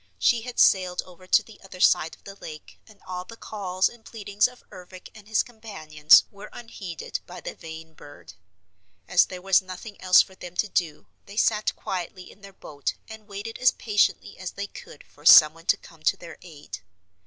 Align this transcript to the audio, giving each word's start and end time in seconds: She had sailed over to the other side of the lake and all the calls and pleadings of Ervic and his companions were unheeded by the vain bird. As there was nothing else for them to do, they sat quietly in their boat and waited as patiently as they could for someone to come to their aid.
She 0.17 0.41
had 0.41 0.57
sailed 0.59 1.03
over 1.03 1.27
to 1.27 1.43
the 1.43 1.61
other 1.63 1.79
side 1.79 2.15
of 2.15 2.23
the 2.23 2.33
lake 2.33 2.79
and 2.87 3.01
all 3.05 3.23
the 3.23 3.37
calls 3.37 3.87
and 3.87 4.03
pleadings 4.03 4.47
of 4.47 4.63
Ervic 4.71 5.11
and 5.13 5.27
his 5.27 5.43
companions 5.43 6.23
were 6.31 6.49
unheeded 6.53 7.19
by 7.27 7.39
the 7.39 7.53
vain 7.53 7.93
bird. 7.93 8.33
As 9.07 9.27
there 9.27 9.43
was 9.43 9.61
nothing 9.61 10.01
else 10.01 10.23
for 10.23 10.33
them 10.33 10.55
to 10.55 10.67
do, 10.67 11.05
they 11.27 11.37
sat 11.37 11.75
quietly 11.75 12.31
in 12.31 12.41
their 12.41 12.51
boat 12.51 12.95
and 13.07 13.27
waited 13.27 13.59
as 13.59 13.73
patiently 13.73 14.39
as 14.39 14.53
they 14.53 14.65
could 14.65 15.03
for 15.03 15.23
someone 15.23 15.67
to 15.67 15.77
come 15.77 16.01
to 16.01 16.17
their 16.17 16.39
aid. 16.41 16.79